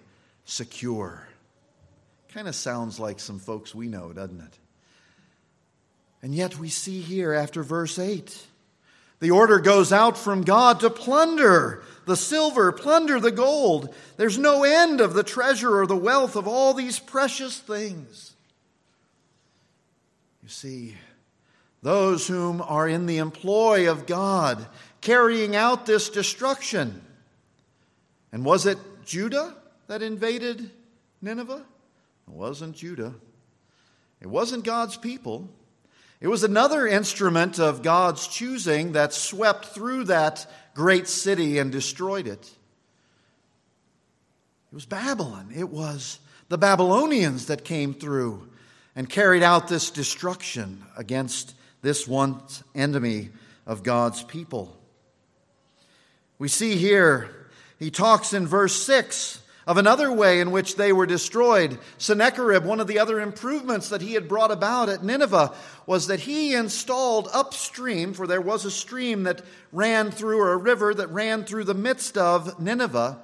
secure. 0.45 1.27
Kind 2.29 2.48
of 2.48 2.55
sounds 2.55 2.98
like 2.98 3.19
some 3.19 3.39
folks 3.39 3.75
we 3.75 3.89
know, 3.89 4.13
doesn't 4.13 4.39
it? 4.39 4.57
And 6.21 6.33
yet 6.33 6.57
we 6.57 6.69
see 6.69 7.01
here 7.01 7.33
after 7.33 7.62
verse 7.62 8.00
8, 8.00 8.48
the 9.22 9.32
order 9.32 9.60
goes 9.60 9.94
out 9.94 10.18
from 10.18 10.42
God 10.42 10.82
to 10.82 10.90
plunder 10.90 11.84
the 12.06 12.16
silver, 12.16 12.72
plunder 12.72 13.20
the 13.20 13.32
gold. 13.32 13.94
There's 14.18 14.40
no 14.40 14.63
end 14.63 15.00
of 15.00 15.13
the 15.13 15.24
treasure 15.24 15.80
or 15.80 15.86
the 15.86 15.96
wealth 15.96 16.36
of 16.36 16.48
all 16.48 16.74
these 16.74 16.98
precious 16.98 17.60
things. 17.60 18.34
You 20.42 20.50
see, 20.50 20.98
those 21.84 22.28
whom 22.28 22.62
are 22.62 22.88
in 22.88 23.06
the 23.06 23.20
employ 23.20 23.90
of 23.90 24.08
God 24.08 24.66
carrying 25.01 25.56
out 25.56 25.86
this 25.86 26.10
destruction. 26.10 27.00
And 28.32 28.44
was 28.44 28.66
it 28.66 28.80
Judah 29.06 29.56
that 29.86 30.01
invaded 30.01 30.72
Nineveh? 31.22 31.63
It 32.28 32.34
wasn't 32.34 32.75
Judah. 32.75 33.13
It 34.20 34.28
wasn't 34.28 34.63
God's 34.63 34.98
people. 34.98 35.48
It 36.22 36.28
was 36.28 36.44
another 36.44 36.86
instrument 36.86 37.60
of 37.60 37.82
God's 37.82 38.28
choosing 38.28 38.92
that 38.92 39.12
swept 39.12 39.66
through 39.66 40.06
that 40.06 40.46
great 40.75 41.08
city 41.08 41.58
and 41.58 41.72
destroyed 41.72 42.28
it. 42.28 42.50
It 44.72 44.75
was 44.75 44.86
Babylon. 44.86 45.51
It 45.54 45.70
was 45.70 46.20
the 46.48 46.60
Babylonians 46.60 47.48
that 47.48 47.66
came 47.66 47.96
through 47.96 48.48
and 48.96 49.10
carried 49.10 49.42
out 49.42 49.68
this 49.68 49.90
destruction 49.90 50.84
against 50.96 51.56
this 51.82 52.08
once 52.08 52.63
enemy 52.75 53.30
of 53.66 53.82
God's 53.82 54.24
people. 54.24 54.78
We 56.38 56.50
see 56.50 56.75
here, 56.75 57.48
he 57.80 57.90
talks 57.90 58.32
in 58.34 58.46
verse 58.46 58.75
6 58.84 59.42
of 59.68 59.77
another 59.77 60.12
way 60.12 60.39
in 60.39 60.51
which 60.51 60.75
they 60.75 60.91
were 60.91 61.06
destroyed. 61.06 61.77
Sennacherib, 61.98 62.65
one 62.65 62.80
of 62.80 62.88
the 62.88 63.00
other 63.00 63.20
improvements 63.20 63.89
that 63.89 64.01
he 64.01 64.13
had 64.13 64.27
brought 64.27 64.51
about 64.51 64.89
at 64.89 65.03
Nineveh, 65.03 65.53
was 65.86 66.08
that 66.08 66.22
he 66.22 66.53
installed 66.53 67.30
upstream, 67.34 68.13
for 68.13 68.25
there 68.25 68.41
was 68.41 68.65
a 68.65 68.72
stream 68.72 69.24
that 69.24 69.44
ran 69.72 70.12
through, 70.12 70.39
or 70.39 70.53
a 70.53 70.58
river 70.58 70.94
that 70.94 71.12
ran 71.12 71.44
through 71.44 71.65
the 71.65 71.74
midst 71.74 72.18
of 72.18 72.60
Nineveh. 72.60 73.20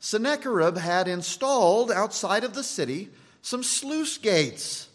Sennacherib 0.00 0.76
had 0.76 1.08
installed 1.08 1.90
outside 1.90 2.44
of 2.44 2.54
the 2.54 2.64
city 2.64 3.08
some 3.42 3.62
sluice 3.62 4.18
gates 4.18 4.88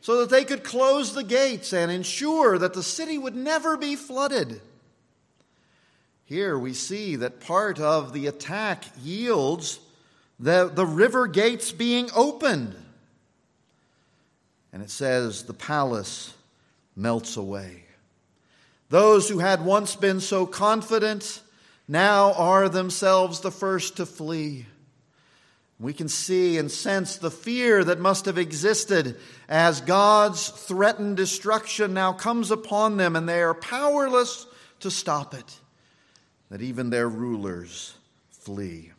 so 0.00 0.18
that 0.18 0.30
they 0.30 0.44
could 0.44 0.64
close 0.64 1.14
the 1.14 1.22
gates 1.22 1.72
and 1.72 1.90
ensure 1.90 2.58
that 2.58 2.74
the 2.74 2.82
city 2.82 3.16
would 3.16 3.36
never 3.36 3.76
be 3.76 3.94
flooded. 3.94 4.60
Here 6.24 6.58
we 6.58 6.74
see 6.74 7.16
that 7.16 7.40
part 7.40 7.78
of 7.78 8.12
the 8.12 8.26
attack 8.26 8.84
yields 9.00 9.78
the, 10.38 10.70
the 10.72 10.86
river 10.86 11.26
gates 11.26 11.72
being 11.72 12.08
opened. 12.14 12.74
And 14.72 14.82
it 14.82 14.90
says, 14.90 15.44
the 15.44 15.54
palace 15.54 16.32
melts 16.96 17.36
away. 17.36 17.84
Those 18.88 19.28
who 19.28 19.38
had 19.38 19.64
once 19.64 19.96
been 19.96 20.20
so 20.20 20.46
confident 20.46 21.40
now 21.88 22.32
are 22.34 22.68
themselves 22.68 23.40
the 23.40 23.50
first 23.50 23.96
to 23.96 24.06
flee. 24.06 24.66
We 25.78 25.92
can 25.92 26.08
see 26.08 26.58
and 26.58 26.70
sense 26.70 27.16
the 27.16 27.30
fear 27.30 27.82
that 27.82 27.98
must 27.98 28.26
have 28.26 28.38
existed 28.38 29.18
as 29.48 29.80
God's 29.80 30.48
threatened 30.48 31.16
destruction 31.16 31.92
now 31.92 32.12
comes 32.12 32.50
upon 32.50 32.98
them 32.98 33.16
and 33.16 33.28
they 33.28 33.42
are 33.42 33.54
powerless 33.54 34.46
to 34.80 34.90
stop 34.90 35.34
it, 35.34 35.58
that 36.50 36.62
even 36.62 36.90
their 36.90 37.08
rulers 37.08 37.94
flee. 38.30 38.92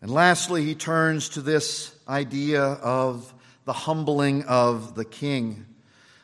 And 0.00 0.10
lastly, 0.10 0.64
he 0.64 0.74
turns 0.74 1.30
to 1.30 1.40
this 1.40 1.94
idea 2.08 2.62
of 2.62 3.32
the 3.64 3.72
humbling 3.72 4.44
of 4.44 4.94
the 4.94 5.04
king. 5.04 5.66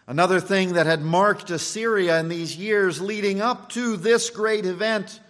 Another 0.06 0.40
thing 0.40 0.74
that 0.74 0.86
had 0.86 1.02
marked 1.02 1.50
Assyria 1.50 2.20
in 2.20 2.28
these 2.28 2.56
years 2.56 3.00
leading 3.00 3.40
up 3.40 3.70
to 3.70 3.96
this 3.96 4.30
great 4.30 4.66
event 4.66 5.20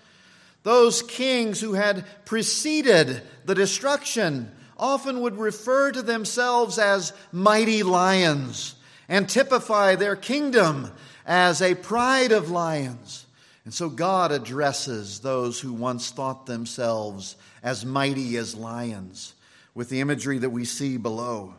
those 0.62 1.02
kings 1.02 1.60
who 1.60 1.72
had 1.72 2.04
preceded 2.24 3.22
the 3.44 3.54
destruction 3.54 4.50
often 4.78 5.20
would 5.20 5.36
refer 5.36 5.90
to 5.92 6.02
themselves 6.02 6.78
as 6.78 7.12
mighty 7.30 7.82
lions 7.82 8.74
and 9.08 9.28
typify 9.28 9.94
their 9.94 10.16
kingdom 10.16 10.90
as 11.26 11.60
a 11.60 11.74
pride 11.74 12.32
of 12.32 12.50
lions. 12.50 13.26
And 13.64 13.72
so 13.72 13.88
God 13.88 14.32
addresses 14.32 15.20
those 15.20 15.60
who 15.60 15.72
once 15.72 16.10
thought 16.10 16.46
themselves 16.46 17.36
as 17.62 17.84
mighty 17.84 18.36
as 18.36 18.54
lions 18.54 19.34
with 19.74 19.88
the 19.88 20.00
imagery 20.00 20.38
that 20.38 20.50
we 20.50 20.64
see 20.64 20.96
below. 20.96 21.54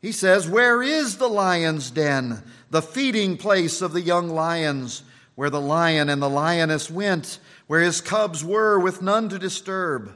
He 0.00 0.12
says, 0.12 0.48
Where 0.48 0.82
is 0.82 1.18
the 1.18 1.28
lion's 1.28 1.90
den, 1.90 2.42
the 2.70 2.82
feeding 2.82 3.36
place 3.36 3.82
of 3.82 3.92
the 3.92 4.00
young 4.00 4.30
lions, 4.30 5.02
where 5.34 5.50
the 5.50 5.60
lion 5.60 6.08
and 6.08 6.22
the 6.22 6.30
lioness 6.30 6.90
went? 6.90 7.38
where 7.70 7.82
his 7.82 8.00
cubs 8.00 8.44
were, 8.44 8.80
with 8.80 9.00
none 9.00 9.28
to 9.28 9.38
disturb. 9.38 10.12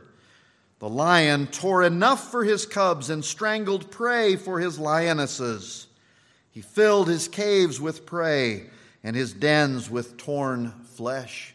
The 0.80 0.88
lion 0.88 1.46
tore 1.46 1.84
enough 1.84 2.32
for 2.32 2.42
his 2.42 2.66
cubs 2.66 3.10
and 3.10 3.24
strangled 3.24 3.92
prey 3.92 4.34
for 4.34 4.58
his 4.58 4.76
lionesses. 4.76 5.86
He 6.50 6.62
filled 6.62 7.06
his 7.06 7.28
caves 7.28 7.80
with 7.80 8.06
prey 8.06 8.70
and 9.04 9.14
his 9.14 9.32
dens 9.32 9.88
with 9.88 10.16
torn 10.16 10.74
flesh. 10.96 11.54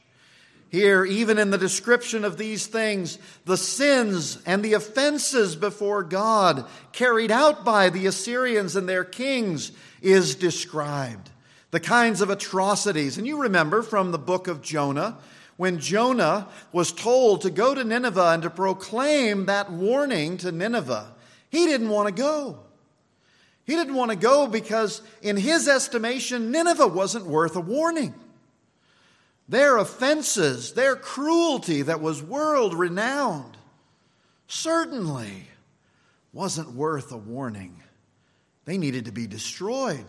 Here, 0.69 1.03
even 1.03 1.39
in 1.39 1.50
the 1.50 1.58
description 1.58 2.24
of 2.24 2.38
these 2.38 2.67
things, 2.67 3.17
the 3.46 3.58
sins 3.58 4.39
and 4.46 4.63
the 4.63 4.74
offenses 4.74 5.55
before 5.55 6.03
God 6.03 6.65
carried 6.91 7.31
out 7.31 7.65
by 7.65 7.89
the 7.89 8.05
Assyrians 8.05 8.75
and 8.75 8.88
their 8.88 9.03
kings 9.03 9.72
is 10.01 10.36
described. 10.36 11.31
The 11.72 11.79
kinds 11.79 12.22
of 12.22 12.29
atrocities. 12.29 13.17
And 13.17 13.25
you 13.25 13.41
remember 13.41 13.81
from 13.81 14.12
the 14.12 14.19
book 14.19 14.48
of 14.48 14.62
Jonah 14.62 15.17
when 15.58 15.79
Jonah 15.79 16.48
was 16.72 16.91
told 16.91 17.41
to 17.41 17.50
go 17.50 17.75
to 17.75 17.84
Nineveh 17.84 18.31
and 18.34 18.43
to 18.43 18.50
proclaim 18.50 19.48
that 19.48 19.72
warning 19.72 20.38
to 20.38 20.51
Nineveh, 20.51 21.13
he 21.50 21.65
didn't 21.65 21.89
want 21.89 22.08
to 22.08 22.13
go. 22.13 22.60
He 23.65 23.75
didn't 23.75 23.96
want 23.96 24.10
to 24.12 24.17
go 24.17 24.48
because, 24.48 25.01
in 25.22 25.36
his 25.36 25.67
estimation, 25.67 26.51
Nineveh 26.51 26.88
wasn't 26.88 27.25
worth 27.25 27.55
a 27.55 27.60
warning. 27.60 28.13
Their 29.50 29.77
offenses, 29.77 30.74
their 30.74 30.96
cruelty 30.96 31.82
that 31.82 32.01
was 32.01 32.22
world 32.22 32.75
renowned, 32.75 33.58
certainly 34.48 35.48
wasn't 36.32 36.74
worth 36.74 37.12
a 37.12 37.18
warning. 37.18 37.82
They 38.65 38.77
needed 38.77 39.06
to 39.06 39.12
be 39.12 39.25
destroyed. 39.25 40.06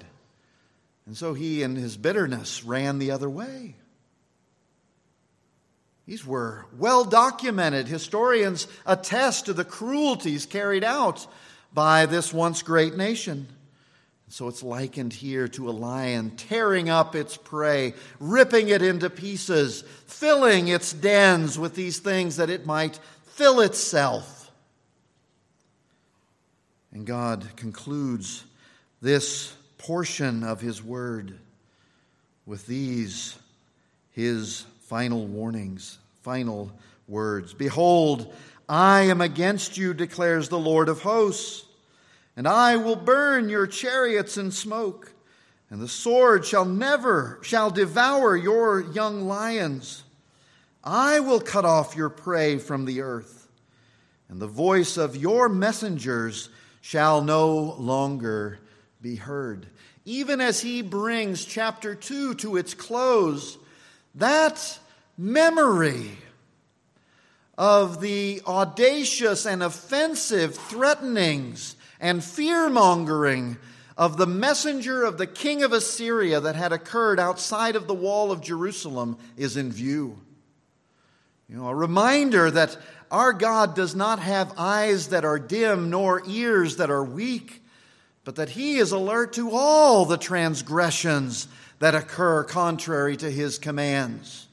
And 1.07 1.17
so 1.17 1.33
he, 1.33 1.63
in 1.63 1.75
his 1.75 1.97
bitterness, 1.97 2.63
ran 2.65 2.99
the 2.99 3.13
other 3.13 3.31
way. 3.31 3.77
These 6.05 6.27
were 6.27 6.67
well 6.77 7.05
documented. 7.05 7.89
Historians 7.89 8.69
attest 8.85 9.47
to 9.47 9.55
the 9.55 9.65
cruelties 9.65 10.45
carried 10.45 10.85
out 10.85 11.27
by 11.73 12.05
this 12.05 12.31
once 12.31 12.61
great 12.63 12.95
nation. 12.95 13.49
So 14.31 14.47
it's 14.47 14.63
likened 14.63 15.13
here 15.13 15.49
to 15.49 15.69
a 15.69 15.73
lion 15.73 16.31
tearing 16.37 16.89
up 16.89 17.17
its 17.17 17.37
prey, 17.37 17.95
ripping 18.21 18.69
it 18.69 18.81
into 18.81 19.11
pieces, 19.11 19.83
filling 20.07 20.69
its 20.69 20.93
dens 20.93 21.59
with 21.59 21.75
these 21.75 21.99
things 21.99 22.37
that 22.37 22.49
it 22.49 22.65
might 22.65 23.01
fill 23.25 23.61
itself. 23.61 24.53
And 26.93 27.05
God 27.05 27.45
concludes 27.57 28.45
this 29.03 29.53
portion 29.79 30.45
of 30.45 30.61
His 30.61 30.81
word 30.81 31.37
with 32.47 32.67
these, 32.67 33.37
His 34.13 34.65
final 34.83 35.27
warnings 35.27 35.99
final 36.23 36.71
words. 37.09 37.53
Behold, 37.53 38.33
I 38.69 39.03
am 39.03 39.21
against 39.21 39.77
you, 39.77 39.95
declares 39.95 40.49
the 40.49 40.59
Lord 40.59 40.89
of 40.89 41.03
hosts, 41.03 41.67
and 42.37 42.47
I 42.47 42.77
will 42.77 42.97
burn 42.97 43.49
your 43.49 43.67
chariots 43.67 44.37
in 44.37 44.51
smoke, 44.51 45.13
and 45.69 45.81
the 45.81 45.89
sword 45.89 46.45
shall 46.45 46.65
never 46.65 47.39
shall 47.43 47.71
devour 47.71 48.37
your 48.37 48.81
young 48.81 49.27
lions. 49.27 50.05
I 50.83 51.21
will 51.21 51.41
cut 51.41 51.65
off 51.65 51.97
your 51.97 52.09
prey 52.09 52.59
from 52.59 52.85
the 52.85 53.03
earth, 53.03 53.49
and 54.29 54.41
the 54.41 54.47
voice 54.47 54.97
of 54.97 55.17
your 55.17 55.49
messengers 55.49 56.49
shall 56.81 57.23
no 57.23 57.75
longer 57.79 58.59
be 59.03 59.17
heard. 59.17 59.67
Even 60.05 60.41
as 60.41 60.61
he 60.61 60.83
brings 60.83 61.45
chapter 61.45 61.95
2 61.95 62.35
to 62.37 62.57
its 62.57 62.75
close, 62.75 63.59
that 64.15 64.79
memory 65.19 66.11
of 67.59 68.01
the 68.01 68.41
audacious 68.47 69.45
and 69.45 69.63
offensive 69.63 70.55
threatenings 70.55 71.77
and 72.01 72.25
fear 72.25 72.69
mongering 72.69 73.59
of 73.97 74.17
the 74.17 74.27
messenger 74.27 75.05
of 75.05 75.19
the 75.19 75.27
king 75.27 75.63
of 75.63 75.73
Assyria 75.73 76.41
that 76.41 76.57
had 76.57 76.73
occurred 76.73 77.21
outside 77.21 77.77
of 77.77 77.87
the 77.87 77.95
wall 77.95 78.33
of 78.33 78.41
Jerusalem 78.41 79.19
is 79.37 79.57
in 79.57 79.71
view. 79.71 80.19
You 81.49 81.57
know, 81.57 81.69
a 81.69 81.75
reminder 81.75 82.51
that 82.51 82.79
our 83.11 83.33
God 83.33 83.75
does 83.75 83.95
not 83.95 84.21
have 84.21 84.55
eyes 84.57 85.09
that 85.09 85.25
are 85.25 85.39
dim 85.39 85.91
nor 85.91 86.23
ears 86.27 86.77
that 86.77 86.91
are 86.91 87.05
weak, 87.05 87.63
but 88.25 88.37
that 88.37 88.51
He 88.51 88.77
is 88.77 88.93
alert 88.93 89.35
to 89.35 89.51
all 89.51 90.05
the 90.07 90.17
transgressions 90.17 91.49
that 91.81 91.95
occur 91.95 92.45
contrary 92.45 93.17
to 93.19 93.31
His 93.31 93.59
commands. 93.59 94.47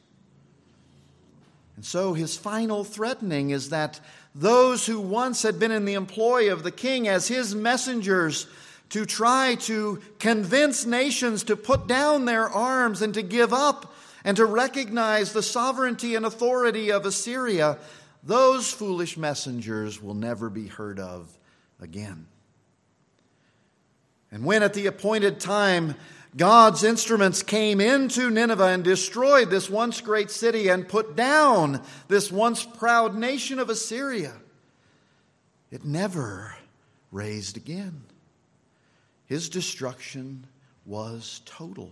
And 1.77 1.85
so 1.85 2.13
his 2.13 2.35
final 2.35 2.83
threatening 2.83 3.51
is 3.51 3.69
that 3.69 3.99
those 4.37 4.85
who 4.85 4.99
once 4.99 5.41
had 5.41 5.59
been 5.59 5.71
in 5.71 5.85
the 5.85 5.95
employ 5.95 6.53
of 6.53 6.61
the 6.61 6.71
king 6.71 7.07
as 7.07 7.27
his 7.27 7.55
messengers 7.55 8.45
to 8.89 9.03
try 9.03 9.55
to 9.55 9.99
convince 10.19 10.85
nations 10.85 11.43
to 11.43 11.57
put 11.57 11.87
down 11.87 12.25
their 12.25 12.47
arms 12.47 13.01
and 13.01 13.15
to 13.15 13.23
give 13.23 13.51
up 13.51 13.95
and 14.23 14.37
to 14.37 14.45
recognize 14.45 15.33
the 15.33 15.41
sovereignty 15.41 16.13
and 16.13 16.23
authority 16.25 16.91
of 16.91 17.05
Assyria, 17.05 17.79
those 18.23 18.71
foolish 18.71 19.17
messengers 19.17 20.01
will 20.01 20.13
never 20.13 20.49
be 20.51 20.67
heard 20.67 20.99
of 20.99 21.35
again. 21.81 22.27
And 24.31 24.45
when 24.45 24.61
at 24.61 24.75
the 24.75 24.85
appointed 24.85 25.39
time 25.39 25.95
God's 26.35 26.83
instruments 26.83 27.41
came 27.41 27.81
into 27.81 28.29
Nineveh 28.29 28.65
and 28.65 28.83
destroyed 28.83 29.49
this 29.49 29.69
once 29.69 30.01
great 30.01 30.29
city 30.29 30.67
and 30.67 30.87
put 30.87 31.15
down 31.15 31.81
this 32.07 32.31
once 32.31 32.63
proud 32.63 33.15
nation 33.15 33.59
of 33.59 33.69
Assyria. 33.69 34.33
It 35.71 35.85
never 35.85 36.55
raised 37.11 37.57
again. 37.57 38.03
His 39.25 39.49
destruction 39.49 40.47
was 40.85 41.41
total. 41.45 41.91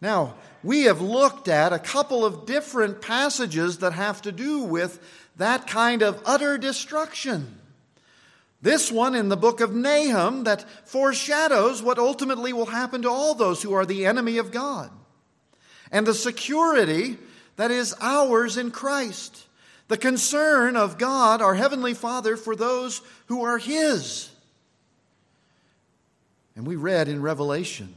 Now, 0.00 0.34
we 0.62 0.82
have 0.82 1.00
looked 1.00 1.48
at 1.48 1.72
a 1.72 1.78
couple 1.78 2.24
of 2.24 2.46
different 2.46 3.00
passages 3.00 3.78
that 3.78 3.92
have 3.92 4.22
to 4.22 4.32
do 4.32 4.60
with 4.60 5.00
that 5.36 5.66
kind 5.66 6.02
of 6.02 6.22
utter 6.26 6.58
destruction. 6.58 7.58
This 8.64 8.90
one 8.90 9.14
in 9.14 9.28
the 9.28 9.36
book 9.36 9.60
of 9.60 9.74
Nahum 9.74 10.44
that 10.44 10.64
foreshadows 10.88 11.82
what 11.82 11.98
ultimately 11.98 12.54
will 12.54 12.64
happen 12.64 13.02
to 13.02 13.10
all 13.10 13.34
those 13.34 13.62
who 13.62 13.74
are 13.74 13.84
the 13.84 14.06
enemy 14.06 14.38
of 14.38 14.50
God. 14.50 14.90
And 15.92 16.06
the 16.06 16.14
security 16.14 17.18
that 17.56 17.70
is 17.70 17.94
ours 18.00 18.56
in 18.56 18.70
Christ. 18.70 19.44
The 19.88 19.98
concern 19.98 20.76
of 20.76 20.96
God, 20.96 21.42
our 21.42 21.54
Heavenly 21.54 21.92
Father, 21.92 22.38
for 22.38 22.56
those 22.56 23.02
who 23.26 23.44
are 23.44 23.58
His. 23.58 24.30
And 26.56 26.66
we 26.66 26.76
read 26.76 27.06
in 27.06 27.20
Revelation 27.20 27.94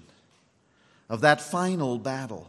of 1.08 1.22
that 1.22 1.40
final 1.40 1.98
battle 1.98 2.46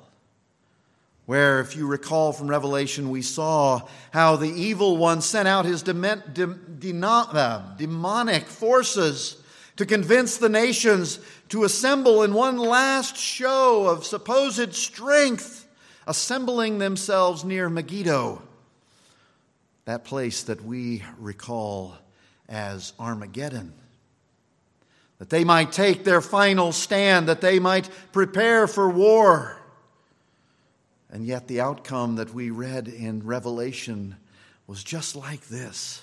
where, 1.29 1.61
if 1.61 1.77
you 1.77 1.87
recall 1.87 2.33
from 2.33 2.49
Revelation, 2.49 3.11
we 3.11 3.21
saw 3.21 3.83
how 4.13 4.37
the 4.37 4.49
evil 4.49 4.97
one 4.97 5.21
sent 5.21 5.47
out 5.47 5.67
his 5.67 5.83
uh, 5.87 7.63
demonic 7.77 8.47
forces 8.47 9.37
to 9.77 9.85
convince 9.85 10.39
the 10.39 10.49
nations 10.49 11.19
to 11.51 11.65
assemble 11.65 12.23
in 12.23 12.33
one 12.33 12.57
last 12.57 13.19
show 13.19 13.89
of 13.89 14.07
supposed 14.07 14.73
strength 14.73 15.69
assembling 16.07 16.79
themselves 16.79 17.45
near 17.45 17.69
Megiddo, 17.69 18.41
that 19.85 20.07
place 20.07 20.45
that 20.45 20.65
we 20.65 21.05
recall 21.19 21.95
as 22.49 22.95
Armageddon. 22.99 23.75
That 25.19 25.29
they 25.29 25.45
might 25.45 25.73
take 25.73 26.05
their 26.05 26.23
final 26.23 26.73
stand, 26.73 27.29
that 27.29 27.43
they 27.43 27.59
might 27.59 27.91
prepare 28.13 28.67
for 28.67 28.89
war. 28.89 29.58
And 31.11 31.27
yet, 31.27 31.49
the 31.49 31.61
outcome 31.61 32.17
that 32.17 32.35
we 32.35 32.51
read 32.51 32.89
in 32.89 33.25
Revelation 33.25 34.17
was 34.67 34.85
just 34.85 35.17
like 35.17 35.47
this. 35.49 36.03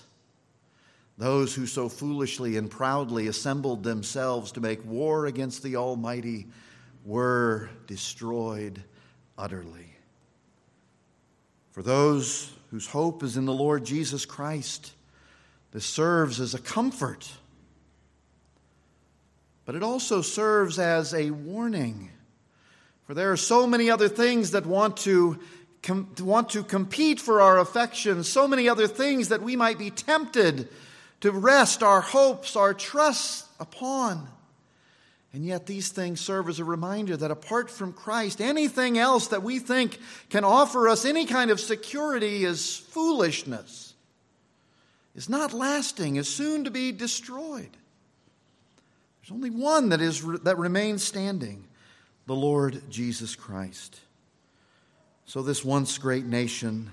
Those 1.18 1.56
who 1.56 1.66
so 1.66 1.88
foolishly 1.88 2.58
and 2.58 2.70
proudly 2.70 3.28
assembled 3.28 3.84
themselves 3.84 4.52
to 4.54 4.62
make 4.62 4.84
war 4.86 5.28
against 5.28 5.64
the 5.64 5.76
Almighty 5.78 6.48
were 7.06 7.70
destroyed 7.88 8.84
utterly. 9.38 9.96
For 11.72 11.84
those 11.84 12.52
whose 12.72 12.88
hope 12.88 13.22
is 13.22 13.38
in 13.38 13.46
the 13.46 13.54
Lord 13.54 13.86
Jesus 13.86 14.26
Christ, 14.26 14.94
this 15.72 15.86
serves 15.86 16.40
as 16.40 16.54
a 16.54 16.60
comfort, 16.60 17.30
but 19.66 19.76
it 19.76 19.84
also 19.84 20.22
serves 20.22 20.80
as 20.80 21.14
a 21.14 21.32
warning. 21.32 22.12
For 23.06 23.14
there 23.14 23.32
are 23.32 23.38
so 23.38 23.68
many 23.68 23.90
other 23.90 24.10
things 24.10 24.52
that 24.52 24.66
want 24.66 24.98
to, 24.98 25.40
com- 25.84 26.10
want 26.20 26.50
to 26.50 26.64
compete 26.64 27.20
for 27.20 27.40
our 27.42 27.60
affections, 27.60 28.28
so 28.28 28.48
many 28.48 28.68
other 28.68 28.88
things 28.88 29.30
that 29.30 29.42
we 29.42 29.56
might 29.56 29.78
be 29.78 29.92
tempted 29.92 30.70
to 31.22 31.32
rest 31.32 31.84
our 31.84 32.02
hopes, 32.02 32.56
our 32.56 32.74
trusts 32.74 33.48
upon. 33.60 34.28
And 35.34 35.46
yet, 35.46 35.66
these 35.66 35.90
things 35.90 36.22
serve 36.22 36.48
as 36.48 36.60
a 36.60 36.64
reminder 36.64 37.18
that 37.18 37.30
apart 37.30 37.70
from 37.70 37.94
Christ, 37.94 38.40
anything 38.40 38.98
else 38.98 39.28
that 39.28 39.44
we 39.44 39.60
think 39.60 40.00
can 40.30 40.46
offer 40.46 40.88
us 40.88 41.04
any 41.04 41.26
kind 41.26 41.52
of 41.52 41.60
security 41.60 42.46
is 42.46 42.78
foolishness, 42.78 43.94
is 45.14 45.28
not 45.28 45.54
lasting, 45.54 46.16
is 46.16 46.30
soon 46.30 46.64
to 46.64 46.72
be 46.72 46.94
destroyed. 46.94 47.70
There's 49.22 49.32
only 49.32 49.50
one 49.50 49.90
that, 49.90 50.00
is, 50.00 50.24
that 50.44 50.58
remains 50.58 51.04
standing 51.04 51.68
the 52.26 52.36
Lord 52.36 52.82
Jesus 52.90 53.36
Christ. 53.36 54.00
So, 55.26 55.42
this 55.42 55.66
once 55.66 55.98
great 55.98 56.26
nation 56.26 56.92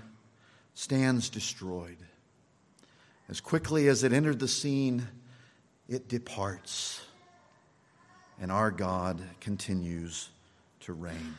stands 0.75 1.29
destroyed. 1.29 1.99
As 3.29 3.41
quickly 3.41 3.89
as 3.89 4.05
it 4.05 4.13
entered 4.13 4.39
the 4.39 4.49
scene, 4.49 5.07
it 5.89 6.09
departs 6.09 7.03
and 8.43 8.51
our 8.51 8.73
God 8.73 9.21
continues 9.41 10.29
to 10.81 10.93
reign. 10.93 11.37